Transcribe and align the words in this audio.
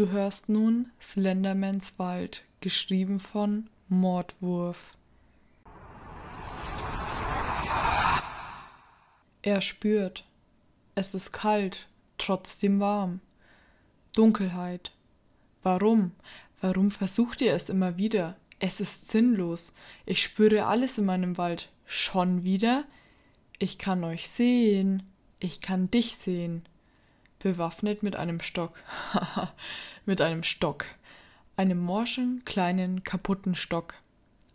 Du 0.00 0.08
hörst 0.08 0.48
nun 0.48 0.90
Slendermans 0.98 1.98
Wald, 1.98 2.42
geschrieben 2.62 3.20
von 3.20 3.68
Mordwurf. 3.90 4.96
Er 9.42 9.60
spürt, 9.60 10.24
es 10.94 11.12
ist 11.12 11.32
kalt, 11.32 11.86
trotzdem 12.16 12.80
warm. 12.80 13.20
Dunkelheit. 14.14 14.90
Warum? 15.62 16.12
Warum 16.62 16.90
versucht 16.90 17.42
ihr 17.42 17.52
es 17.52 17.68
immer 17.68 17.98
wieder? 17.98 18.36
Es 18.58 18.80
ist 18.80 19.10
sinnlos. 19.10 19.74
Ich 20.06 20.22
spüre 20.22 20.64
alles 20.64 20.96
in 20.96 21.04
meinem 21.04 21.36
Wald. 21.36 21.68
Schon 21.84 22.42
wieder? 22.42 22.84
Ich 23.58 23.76
kann 23.76 24.02
euch 24.04 24.30
sehen. 24.30 25.02
Ich 25.40 25.60
kann 25.60 25.90
dich 25.90 26.16
sehen. 26.16 26.64
Bewaffnet 27.40 28.02
mit 28.02 28.16
einem 28.16 28.40
Stock. 28.40 28.78
Mit 30.06 30.20
einem 30.20 30.42
Stock. 30.42 30.84
Einem 31.56 31.78
morschen, 31.78 32.42
kleinen, 32.44 33.02
kaputten 33.02 33.54
Stock. 33.54 33.94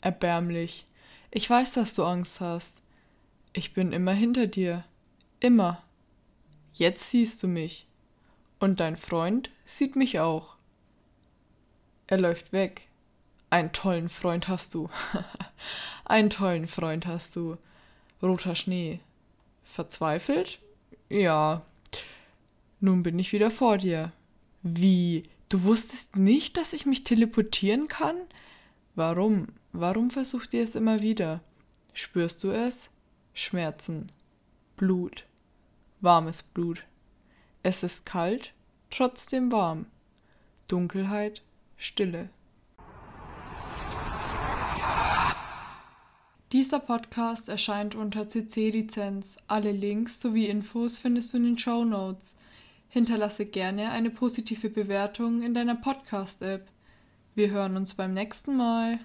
Erbärmlich. 0.02 0.86
Ich 1.32 1.50
weiß, 1.50 1.74
dass 1.74 1.96
du 1.96 2.04
Angst 2.04 2.40
hast. 2.42 2.82
Ich 3.54 3.74
bin 3.74 3.92
immer 3.92 4.14
hinter 4.14 4.48
dir. 4.48 4.86
Immer. 5.40 5.82
Jetzt 6.74 7.10
siehst 7.10 7.42
du 7.42 7.48
mich. 7.48 7.88
Und 8.60 8.80
dein 8.80 8.98
Freund 8.98 9.50
sieht 9.66 9.96
mich 9.96 10.20
auch. 10.20 10.56
Er 12.08 12.20
läuft 12.20 12.54
weg. 12.54 12.88
Einen 13.50 13.72
tollen 13.72 14.10
Freund 14.10 14.48
hast 14.48 14.76
du. 14.76 14.90
Einen 16.06 16.30
tollen 16.30 16.68
Freund 16.68 17.08
hast 17.08 17.36
du. 17.36 17.58
Roter 18.22 18.56
Schnee. 18.56 19.00
Verzweifelt? 19.64 20.60
Ja. 21.10 21.64
Nun 22.80 23.04
bin 23.04 23.18
ich 23.20 23.32
wieder 23.34 23.52
vor 23.52 23.78
dir. 23.78 24.12
Wie? 24.64 25.24
Du 25.50 25.64
wusstest 25.64 26.16
nicht, 26.16 26.58
dass 26.58 26.74
ich 26.74 26.86
mich 26.86 27.04
teleportieren 27.04 27.88
kann? 27.88 28.18
Warum? 28.96 29.48
Warum 29.72 30.10
versucht 30.10 30.54
ihr 30.54 30.64
es 30.64 30.76
immer 30.76 31.02
wieder? 31.02 31.42
Spürst 31.94 32.44
du 32.44 32.52
es? 32.52 32.90
Schmerzen. 33.34 34.08
Blut. 34.76 35.26
Warmes 36.02 36.44
Blut. 36.44 36.84
Es 37.64 37.84
ist 37.84 38.06
kalt, 38.06 38.54
trotzdem 38.90 39.52
warm. 39.52 39.86
Dunkelheit, 40.68 41.42
Stille. 41.78 42.30
Dieser 46.52 46.80
Podcast 46.80 47.50
erscheint 47.50 47.96
unter 47.96 48.30
CC-Lizenz. 48.30 49.38
Alle 49.48 49.72
Links 49.72 50.22
sowie 50.22 50.46
Infos 50.46 50.98
findest 50.98 51.34
du 51.34 51.38
in 51.38 51.44
den 51.44 51.58
Show 51.58 51.84
Notes. 51.84 52.36
Hinterlasse 52.90 53.46
gerne 53.46 53.92
eine 53.92 54.10
positive 54.10 54.70
Bewertung 54.70 55.42
in 55.42 55.54
deiner 55.54 55.76
Podcast-App. 55.76 56.68
Wir 57.36 57.52
hören 57.52 57.76
uns 57.76 57.94
beim 57.94 58.14
nächsten 58.14 58.56
Mal. 58.56 59.00